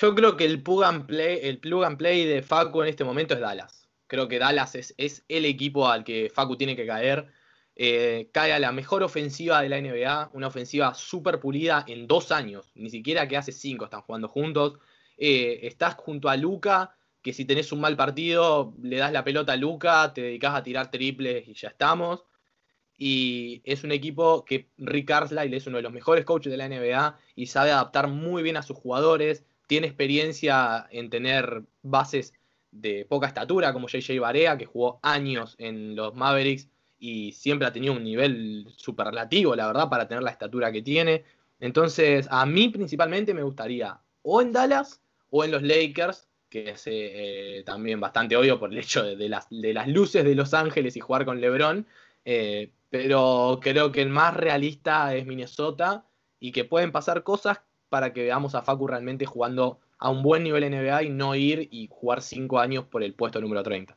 yo 0.01 0.15
creo 0.15 0.37
que 0.37 0.45
el 0.45 0.63
plug 0.63 0.85
and 0.85 1.07
play, 1.07 1.41
el 1.43 1.59
plug 1.59 1.85
and 1.85 1.97
play 1.97 2.25
de 2.27 2.43
Facu 2.43 2.83
en 2.83 2.89
este 2.89 3.05
momento 3.05 3.35
es 3.35 3.41
Dallas. 3.41 3.89
Creo 4.07 4.29
que 4.29 4.39
Dallas 4.39 4.75
es, 4.75 5.25
el 5.29 5.45
equipo 5.47 5.89
al 5.89 6.05
que 6.05 6.31
Facu 6.33 6.57
tiene 6.57 6.77
que 6.77 6.87
caer. 6.87 7.27
Eh, 7.75 8.31
cae 8.33 8.53
a 8.53 8.59
la 8.59 8.73
mejor 8.73 9.03
ofensiva 9.03 9.61
de 9.61 9.69
la 9.69 9.81
NBA, 9.81 10.31
una 10.33 10.47
ofensiva 10.47 10.95
súper 10.95 11.41
pulida 11.41 11.85
en 11.89 12.07
dos 12.07 12.33
años, 12.33 12.71
ni 12.75 12.89
siquiera 12.89 13.29
que 13.29 13.37
hace 13.37 13.53
cinco 13.53 13.87
están 13.87 14.03
jugando 14.03 14.29
juntos. 14.29 14.79
Eh, 15.17 15.61
estás 15.63 15.95
junto 15.95 16.29
a 16.29 16.37
Luca, 16.37 16.97
que 17.23 17.33
si 17.33 17.45
tenés 17.45 17.73
un 17.73 17.81
mal 17.81 17.97
partido, 17.97 18.75
le 18.83 18.99
das 18.99 19.13
la 19.13 19.25
pelota 19.25 19.55
a 19.55 19.57
Luca, 19.57 20.13
te 20.15 20.23
dedicas 20.23 20.55
a 20.55 20.63
tirar 20.63 20.91
triples 20.91 21.49
y 21.49 21.55
ya 21.55 21.69
estamos. 21.69 22.25
Y 22.99 23.61
es 23.65 23.85
un 23.85 23.93
equipo 23.93 24.45
que 24.45 24.71
Rick 24.79 25.09
Carlisle 25.09 25.57
es 25.57 25.67
uno 25.67 25.77
de 25.77 25.83
los 25.83 25.93
mejores 25.93 26.25
coaches 26.25 26.51
de 26.51 26.57
la 26.57 26.69
NBA 26.69 27.19
y 27.35 27.47
sabe 27.47 27.71
adaptar 27.71 28.09
muy 28.09 28.43
bien 28.43 28.57
a 28.57 28.63
sus 28.63 28.77
jugadores. 28.77 29.45
Tiene 29.67 29.87
experiencia 29.87 30.87
en 30.91 31.11
tener 31.11 31.65
bases 31.83 32.33
de 32.71 33.05
poca 33.05 33.27
estatura, 33.27 33.73
como 33.73 33.89
JJ 33.89 34.19
Barea, 34.21 34.57
que 34.57 34.67
jugó 34.67 35.01
años 35.03 35.57
en 35.59 35.97
los 35.97 36.15
Mavericks 36.15 36.69
y 36.99 37.33
siempre 37.33 37.67
ha 37.69 37.73
tenido 37.73 37.95
un 37.95 38.05
nivel 38.05 38.67
superlativo, 38.77 39.55
la 39.57 39.67
verdad, 39.67 39.89
para 39.91 40.09
tener 40.09 40.23
la 40.23 40.31
estatura 40.31 40.73
que 40.73 40.83
tiene. 40.83 41.25
Entonces, 41.61 42.29
a 42.31 42.47
mí 42.47 42.69
principalmente 42.69 43.35
me 43.35 43.43
gustaría 43.43 43.99
o 44.29 44.43
en 44.43 44.53
Dallas 44.53 45.01
o 45.31 45.45
en 45.45 45.51
los 45.51 45.63
Lakers, 45.63 46.29
que 46.49 46.71
es 46.71 46.83
eh, 46.87 47.63
también 47.67 48.01
bastante 48.01 48.37
obvio 48.37 48.59
por 48.59 48.73
el 48.73 48.79
hecho 48.79 49.03
de, 49.03 49.29
las, 49.29 49.49
de, 49.51 49.75
las, 49.75 49.89
luces 49.89 50.25
de 50.25 50.35
Los 50.35 50.55
Ángeles 50.55 50.97
y 50.97 51.01
jugar 51.01 51.25
con 51.25 51.41
LeBron. 51.41 51.87
Eh, 52.25 52.71
pero 52.91 53.59
creo 53.61 53.93
que 53.93 54.03
el 54.03 54.11
más 54.11 54.35
realista 54.35 55.15
es 55.15 55.27
Minnesota 55.27 56.05
y 56.41 56.53
que 56.53 56.65
pueden 56.65 56.93
pasar 56.93 57.23
cosas 57.23 57.61
para 57.89 58.13
que 58.13 58.23
veamos 58.23 58.55
a 58.55 58.63
Facu 58.63 58.87
realmente 58.87 59.27
jugando 59.27 59.81
a 59.99 60.11
un 60.11 60.23
buen 60.23 60.43
nivel 60.43 60.71
NBA 60.71 61.05
y 61.05 61.11
no 61.11 61.35
ir 61.35 61.69
y 61.71 61.89
jugar 61.91 62.23
cinco 62.23 62.59
años 62.59 62.85
por 62.85 63.03
el 63.03 63.15
puesto 63.15 63.41
número 63.41 63.63
30. 63.63 63.97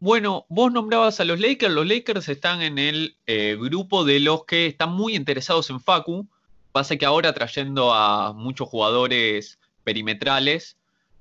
Bueno, 0.00 0.46
vos 0.48 0.72
nombrabas 0.72 1.20
a 1.20 1.24
los 1.24 1.40
Lakers. 1.40 1.74
Los 1.74 1.86
Lakers 1.86 2.28
están 2.28 2.62
en 2.62 2.78
el 2.78 3.16
eh, 3.26 3.56
grupo 3.60 4.04
de 4.04 4.18
los 4.20 4.44
que 4.44 4.66
están 4.66 4.92
muy 4.92 5.14
interesados 5.14 5.68
en 5.68 5.78
Facu. 5.78 6.26
Pasa 6.72 6.96
que 6.96 7.04
ahora 7.04 7.34
trayendo 7.34 7.92
a 7.92 8.32
muchos 8.32 8.68
jugadores 8.68 9.59
perimetrales, 9.90 10.76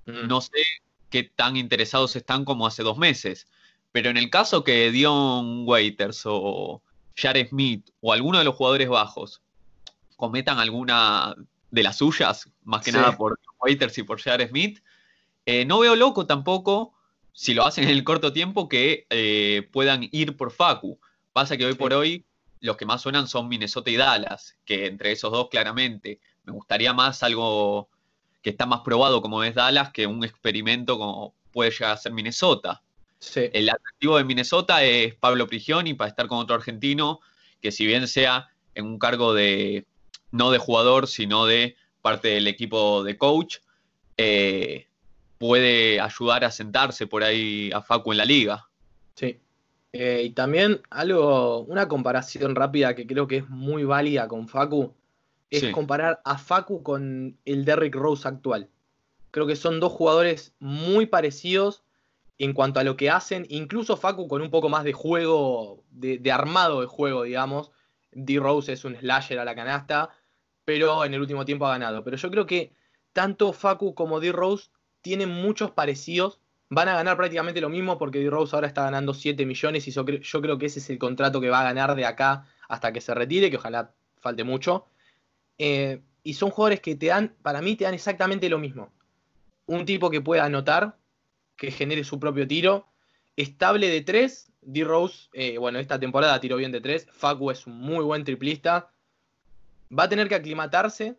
mm. 0.06 0.28
no 0.28 0.42
sé 0.42 0.62
qué 1.10 1.24
tan 1.24 1.58
interesados 1.58 2.16
están 2.16 2.46
como 2.46 2.68
hace 2.68 2.84
dos 2.84 3.00
meses. 3.00 3.48
Pero 3.92 4.12
en 4.12 4.18
el 4.18 4.30
caso 4.30 4.64
que 4.64 4.92
Dion 4.92 5.68
Waiters 5.68 6.22
o 6.26 6.84
Jared 7.16 7.50
Smith 7.50 7.90
o 8.00 8.14
alguno 8.14 8.38
de 8.38 8.44
los 8.44 8.54
jugadores 8.54 8.88
bajos 8.88 9.42
cometan 10.18 10.60
alguna 10.60 11.34
de 11.72 11.84
las 11.84 11.98
suyas, 11.98 12.48
más 12.64 12.84
que 12.86 12.92
nada 12.92 13.18
por 13.18 13.40
Waiters 13.60 13.98
y 13.98 14.04
por 14.04 14.22
Jared 14.22 14.50
Smith, 14.50 14.84
eh, 15.48 15.66
no 15.66 15.80
veo 15.80 15.96
loco 15.96 16.28
tampoco, 16.28 16.94
si 17.34 17.56
lo 17.56 17.66
hacen 17.66 17.86
en 17.86 17.90
el 17.90 18.04
corto 18.04 18.32
tiempo, 18.32 18.70
que 18.70 19.08
eh, 19.10 19.68
puedan 19.72 20.08
ir 20.12 20.38
por 20.38 20.52
Facu. 20.52 21.00
Pasa 21.34 21.58
que 21.58 21.66
hoy 21.66 21.74
por 21.74 21.94
hoy 21.94 22.24
los 22.60 22.78
que 22.78 22.86
más 22.86 23.02
suenan 23.02 23.28
son 23.28 23.48
Minnesota 23.48 23.90
y 23.90 23.96
Dallas, 23.96 24.58
que 24.64 24.86
entre 24.86 25.12
esos 25.14 25.32
dos 25.32 25.50
claramente 25.50 26.20
me 26.44 26.52
gustaría 26.54 26.94
más 26.94 27.24
algo 27.24 27.90
que 28.42 28.50
está 28.52 28.66
más 28.66 28.82
probado 28.82 29.22
como 29.22 29.44
es 29.44 29.56
Dallas 29.56 29.92
que 29.92 30.08
un 30.08 30.24
experimento 30.24 30.98
como 30.98 31.34
puede 31.52 31.72
llegar 31.72 31.92
a 31.92 31.98
ser 31.98 32.14
Minnesota. 32.14 32.82
El 33.36 33.70
atractivo 33.70 34.18
de 34.18 34.24
Minnesota 34.24 34.84
es 34.84 35.14
Pablo 35.16 35.48
Prigioni 35.48 35.94
para 35.94 36.10
estar 36.10 36.28
con 36.28 36.38
otro 36.38 36.56
argentino 36.56 37.20
que 37.62 37.72
si 37.72 37.86
bien 37.86 38.08
sea 38.08 38.50
en 38.76 38.86
un 38.86 38.98
cargo 38.98 39.34
de 39.34 39.86
no 40.32 40.52
de 40.52 40.58
jugador, 40.58 41.08
sino 41.08 41.46
de 41.46 41.76
parte 42.02 42.30
del 42.30 42.48
equipo 42.48 43.04
de 43.04 43.18
coach, 43.18 43.58
eh, 44.18 44.88
puede 45.38 46.00
ayudar 46.00 46.46
a 46.46 46.52
sentarse 46.52 47.08
por 47.08 47.24
ahí 47.24 47.72
a 47.74 47.82
Facu 47.82 48.12
en 48.12 48.18
la 48.18 48.26
liga. 48.26 48.68
Sí. 49.16 49.40
Eh, 49.92 50.24
y 50.26 50.30
también 50.32 50.82
algo, 50.90 51.62
una 51.62 51.88
comparación 51.88 52.56
rápida 52.56 52.96
que 52.96 53.08
creo 53.08 53.28
que 53.28 53.38
es 53.38 53.50
muy 53.50 53.84
válida 53.84 54.28
con 54.28 54.48
Facu, 54.48 54.94
es 55.50 55.74
comparar 55.74 56.22
a 56.26 56.38
Facu 56.38 56.84
con 56.84 57.38
el 57.46 57.66
Derrick 57.66 57.96
Rose 57.96 58.28
actual. 58.28 58.70
Creo 59.32 59.48
que 59.48 59.56
son 59.56 59.80
dos 59.80 59.92
jugadores 59.92 60.54
muy 60.60 61.06
parecidos 61.06 61.84
en 62.38 62.54
cuanto 62.54 62.80
a 62.80 62.84
lo 62.84 62.96
que 62.96 63.10
hacen, 63.10 63.46
incluso 63.50 63.98
Facu 63.98 64.28
con 64.28 64.42
un 64.42 64.50
poco 64.50 64.70
más 64.70 64.84
de 64.86 64.94
juego, 64.94 65.84
de, 65.92 66.32
armado 66.32 66.82
de 66.82 66.88
juego, 66.88 67.24
digamos. 67.24 67.72
D. 68.12 68.40
Rose 68.40 68.74
es 68.74 68.86
un 68.86 68.96
slasher 68.96 69.40
a 69.40 69.46
la 69.46 69.56
canasta, 69.56 70.10
pero 70.66 71.04
en 71.04 71.14
el 71.14 71.20
último 71.20 71.46
tiempo 71.46 71.68
ha 71.68 71.72
ganado. 71.72 72.04
Pero 72.04 72.18
yo 72.18 72.32
creo 72.32 72.46
que 72.46 72.74
tanto 73.12 73.52
Facu 73.54 73.94
como 73.94 74.20
D. 74.20 74.32
Rose 74.32 74.70
tienen 75.02 75.30
muchos 75.30 75.72
parecidos. 75.72 76.40
Van 76.70 76.88
a 76.88 76.96
ganar 76.96 77.18
prácticamente 77.18 77.60
lo 77.62 77.70
mismo 77.70 77.98
porque 77.98 78.20
D. 78.20 78.30
Rose 78.30 78.56
ahora 78.56 78.68
está 78.68 78.84
ganando 78.84 79.14
7 79.14 79.46
millones 79.46 79.88
y 79.88 79.92
yo 79.92 80.06
creo, 80.06 80.58
que 80.58 80.66
ese 80.68 80.80
es 80.80 80.90
el 80.90 80.98
contrato 80.98 81.42
que 81.42 81.50
va 81.50 81.60
a 81.60 81.64
ganar 81.64 81.96
de 81.96 82.06
acá 82.06 82.46
hasta 82.70 82.94
que 82.94 83.02
se 83.02 83.14
retire, 83.14 83.52
que 83.52 83.58
ojalá 83.58 83.92
falte 84.22 84.46
mucho. 84.46 84.86
Eh, 85.60 86.02
y 86.24 86.34
son 86.34 86.50
jugadores 86.50 86.80
que 86.80 86.96
te 86.96 87.08
dan, 87.08 87.36
para 87.44 87.62
mí, 87.62 87.76
te 87.76 87.84
dan 87.84 87.94
exactamente 87.94 88.50
lo 88.50 88.58
mismo. 88.58 88.92
Un 89.68 89.86
tipo 89.86 90.10
que 90.10 90.22
pueda 90.22 90.46
anotar, 90.46 90.98
que 91.56 91.70
genere 91.70 92.04
su 92.04 92.20
propio 92.20 92.48
tiro. 92.48 92.88
Estable 93.36 93.90
de 93.90 94.02
3. 94.02 94.48
D-Rose, 94.62 95.30
eh, 95.34 95.58
bueno, 95.58 95.80
esta 95.80 96.00
temporada 96.00 96.40
tiró 96.40 96.58
bien 96.58 96.72
de 96.72 96.82
3. 96.82 97.08
Facu 97.12 97.52
es 97.52 97.68
un 97.68 97.80
muy 97.80 98.04
buen 98.04 98.24
triplista. 98.24 98.92
Va 99.98 100.04
a 100.04 100.10
tener 100.10 100.28
que 100.28 100.36
aclimatarse, 100.36 101.18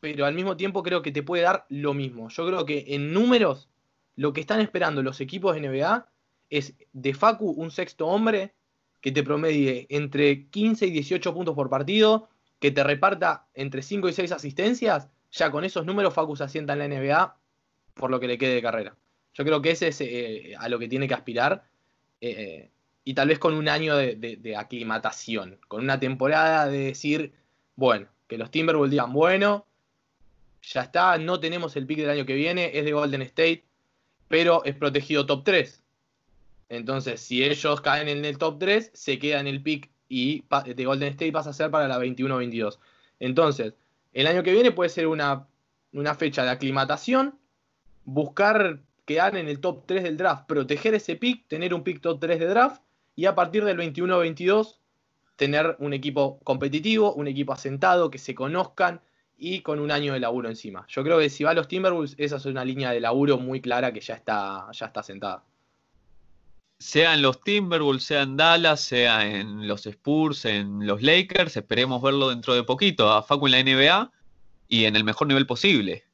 pero 0.00 0.26
al 0.26 0.34
mismo 0.34 0.56
tiempo 0.56 0.82
creo 0.82 1.02
que 1.02 1.12
te 1.12 1.22
puede 1.22 1.42
dar 1.44 1.66
lo 1.68 1.94
mismo. 1.94 2.28
Yo 2.28 2.46
creo 2.46 2.66
que 2.66 2.84
en 2.88 3.12
números, 3.12 3.68
lo 4.16 4.32
que 4.32 4.40
están 4.40 4.60
esperando 4.60 5.02
los 5.02 5.20
equipos 5.20 5.54
de 5.54 5.68
NBA 5.68 6.08
es 6.50 6.74
de 6.92 7.14
Facu 7.14 7.50
un 7.50 7.70
sexto 7.70 8.06
hombre 8.06 8.54
que 9.00 9.12
te 9.12 9.22
promedie 9.22 9.86
entre 9.90 10.48
15 10.48 10.86
y 10.86 10.90
18 10.90 11.34
puntos 11.34 11.54
por 11.54 11.70
partido, 11.70 12.28
que 12.58 12.70
te 12.70 12.82
reparta 12.82 13.46
entre 13.54 13.82
5 13.82 14.08
y 14.08 14.12
6 14.12 14.32
asistencias. 14.32 15.08
Ya 15.30 15.50
con 15.50 15.64
esos 15.64 15.84
números 15.84 16.14
Facu 16.14 16.36
se 16.36 16.44
asienta 16.44 16.72
en 16.72 16.78
la 16.78 16.88
NBA 16.88 17.36
por 17.94 18.10
lo 18.10 18.20
que 18.20 18.28
le 18.28 18.38
quede 18.38 18.54
de 18.54 18.62
carrera. 18.62 18.96
Yo 19.34 19.44
creo 19.44 19.60
que 19.62 19.72
ese 19.72 19.88
es 19.88 20.00
eh, 20.00 20.54
a 20.58 20.68
lo 20.68 20.78
que 20.78 20.88
tiene 20.88 21.06
que 21.06 21.14
aspirar. 21.14 21.64
Eh, 22.20 22.70
y 23.04 23.14
tal 23.14 23.28
vez 23.28 23.38
con 23.38 23.54
un 23.54 23.68
año 23.68 23.96
de, 23.96 24.54
aclimatación, 24.56 25.58
con 25.66 25.82
una 25.82 25.98
temporada 25.98 26.66
de 26.66 26.78
decir, 26.78 27.32
bueno, 27.74 28.06
que 28.26 28.36
los 28.36 28.50
Timberwolves 28.50 28.90
digan, 28.90 29.12
bueno, 29.14 29.66
ya 30.60 30.82
está, 30.82 31.16
no 31.16 31.40
tenemos 31.40 31.74
el 31.76 31.86
pick 31.86 32.00
del 32.00 32.10
año 32.10 32.26
que 32.26 32.34
viene, 32.34 32.70
es 32.74 32.84
de 32.84 32.92
Golden 32.92 33.22
State, 33.22 33.64
pero 34.28 34.62
es 34.64 34.74
protegido 34.74 35.24
top 35.24 35.42
3. 35.44 35.82
Entonces, 36.68 37.20
si 37.20 37.42
ellos 37.42 37.80
caen 37.80 38.08
en 38.08 38.26
el 38.26 38.36
top 38.36 38.58
3, 38.58 38.90
se 38.92 39.18
queda 39.18 39.40
en 39.40 39.46
el 39.46 39.62
pick 39.62 39.88
y 40.08 40.44
de 40.74 40.84
Golden 40.84 41.10
State 41.10 41.32
pasa 41.32 41.50
a 41.50 41.52
ser 41.52 41.70
para 41.70 41.88
la 41.88 41.98
21-22. 41.98 42.78
Entonces, 43.20 43.74
el 44.12 44.26
año 44.26 44.42
que 44.42 44.52
viene 44.52 44.72
puede 44.72 44.90
ser 44.90 45.06
una, 45.06 45.46
una 45.92 46.14
fecha 46.14 46.44
de 46.44 46.50
aclimatación, 46.50 47.38
buscar 48.04 48.80
quedar 49.04 49.36
en 49.36 49.48
el 49.48 49.60
top 49.60 49.84
3 49.86 50.02
del 50.02 50.16
draft, 50.16 50.46
proteger 50.46 50.94
ese 50.94 51.16
pick, 51.16 51.46
tener 51.48 51.74
un 51.74 51.82
pick 51.82 52.00
top 52.00 52.20
3 52.20 52.38
de 52.38 52.46
draft 52.46 52.82
y 53.16 53.26
a 53.26 53.34
partir 53.34 53.64
del 53.64 53.78
21-22 53.78 54.76
tener 55.36 55.76
un 55.78 55.92
equipo 55.92 56.40
competitivo, 56.42 57.14
un 57.14 57.28
equipo 57.28 57.52
asentado, 57.52 58.10
que 58.10 58.18
se 58.18 58.34
conozcan 58.34 59.00
y 59.38 59.60
con 59.60 59.78
un 59.78 59.92
año 59.92 60.12
de 60.12 60.20
laburo 60.20 60.48
encima. 60.48 60.84
Yo 60.88 61.04
creo 61.04 61.18
que 61.18 61.30
si 61.30 61.44
va 61.44 61.52
a 61.52 61.54
los 61.54 61.68
Timberwolves, 61.68 62.16
esa 62.18 62.36
es 62.36 62.46
una 62.46 62.64
línea 62.64 62.90
de 62.90 63.00
laburo 63.00 63.38
muy 63.38 63.60
clara 63.60 63.92
que 63.92 64.00
ya 64.00 64.14
está, 64.14 64.66
ya 64.72 64.86
está 64.86 65.02
sentada. 65.02 65.44
Sea 66.78 67.14
en 67.14 67.22
los 67.22 67.40
Timberwolves, 67.42 68.04
sea 68.04 68.22
en 68.22 68.36
Dallas, 68.36 68.80
sea 68.80 69.26
en 69.26 69.66
los 69.66 69.86
Spurs, 69.86 70.44
en 70.44 70.86
los 70.86 71.02
Lakers, 71.02 71.56
esperemos 71.56 72.00
verlo 72.00 72.30
dentro 72.30 72.54
de 72.54 72.62
poquito, 72.62 73.10
a 73.10 73.22
Facu 73.22 73.48
en 73.48 73.52
la 73.52 73.62
NBA 73.62 74.12
y 74.68 74.84
en 74.84 74.94
el 74.94 75.02
mejor 75.02 75.26
nivel 75.26 75.46
posible. 75.46 76.04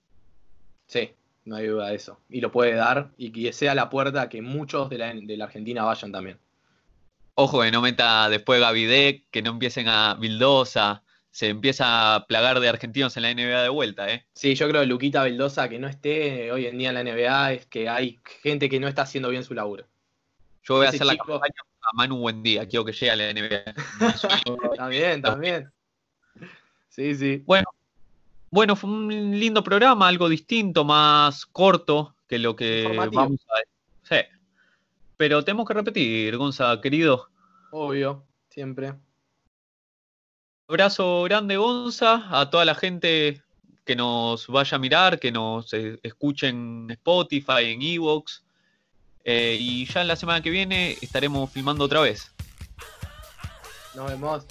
Sí, 0.86 1.10
no 1.44 1.56
hay 1.56 1.66
duda 1.66 1.88
de 1.88 1.96
eso. 1.96 2.18
Y 2.30 2.40
lo 2.40 2.50
puede 2.50 2.74
dar 2.74 3.10
y 3.18 3.30
que 3.30 3.52
sea 3.52 3.74
la 3.74 3.90
puerta 3.90 4.22
a 4.22 4.28
que 4.28 4.40
muchos 4.42 4.88
de 4.88 4.98
la, 4.98 5.44
Argentina 5.44 5.84
vayan 5.84 6.12
también. 6.12 6.38
Ojo 7.34 7.62
que 7.62 7.70
no 7.70 7.82
meta 7.82 8.28
después 8.28 8.60
Gavidec, 8.60 9.24
que 9.30 9.42
no 9.42 9.50
empiecen 9.50 9.88
a 9.88 10.14
Vildosa, 10.14 11.02
se 11.30 11.48
empieza 11.48 12.14
a 12.14 12.26
plagar 12.26 12.60
de 12.60 12.68
argentinos 12.68 13.16
en 13.16 13.24
la 13.24 13.34
NBA 13.34 13.62
de 13.62 13.68
vuelta, 13.68 14.08
¿eh? 14.08 14.24
Sí, 14.34 14.54
yo 14.54 14.68
creo 14.68 14.82
que 14.82 14.86
Luquita 14.86 15.24
Vildosa 15.24 15.68
que 15.68 15.80
no 15.80 15.88
esté 15.88 16.52
hoy 16.52 16.66
en 16.66 16.78
día 16.78 16.90
en 16.90 16.94
la 16.94 17.02
NBA 17.02 17.52
es 17.54 17.66
que 17.66 17.88
hay 17.88 18.20
gente 18.40 18.68
que 18.68 18.78
no 18.78 18.86
está 18.86 19.02
haciendo 19.02 19.30
bien 19.30 19.42
su 19.42 19.52
laburo. 19.52 19.84
Yo 20.64 20.76
voy 20.76 20.86
a 20.86 20.88
hacer 20.88 21.06
la 21.06 21.16
campaña 21.16 21.54
a 21.82 21.92
Manu 21.94 22.16
Buen 22.18 22.42
quiero 22.42 22.84
que 22.84 22.92
llegue 22.92 23.10
a 23.10 23.16
la 23.16 23.32
NBA. 23.32 23.74
también, 24.76 25.22
también. 25.22 25.70
Sí, 26.88 27.14
sí. 27.14 27.42
Bueno, 27.44 27.66
bueno, 28.50 28.76
fue 28.76 28.88
un 28.88 29.38
lindo 29.38 29.62
programa, 29.62 30.08
algo 30.08 30.28
distinto, 30.28 30.84
más 30.84 31.44
corto 31.46 32.14
que 32.28 32.38
lo 32.38 32.56
que 32.56 32.84
vamos 33.12 33.40
a 33.48 33.60
Sí. 34.02 34.22
Pero 35.16 35.44
tenemos 35.44 35.66
que 35.66 35.74
repetir, 35.74 36.36
Gonza, 36.36 36.80
querido. 36.80 37.28
Obvio, 37.70 38.24
siempre. 38.48 38.94
Abrazo 40.68 41.24
grande, 41.24 41.56
Gonza, 41.56 42.26
a 42.30 42.48
toda 42.48 42.64
la 42.64 42.74
gente 42.74 43.42
que 43.84 43.96
nos 43.96 44.46
vaya 44.46 44.76
a 44.76 44.78
mirar, 44.78 45.18
que 45.18 45.30
nos 45.30 45.72
eh, 45.74 45.98
escuchen 46.02 46.84
en 46.84 46.90
Spotify, 46.92 47.64
en 47.64 47.82
Evox. 47.82 48.44
Eh, 49.24 49.56
y 49.58 49.86
ya 49.86 50.04
la 50.04 50.16
semana 50.16 50.42
que 50.42 50.50
viene 50.50 50.98
estaremos 51.00 51.50
filmando 51.50 51.84
otra 51.84 52.00
vez. 52.00 52.30
Nos 53.94 54.10
vemos. 54.10 54.44